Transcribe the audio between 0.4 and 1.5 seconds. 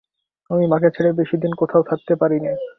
আমি মাকে ছেড়ে বেশি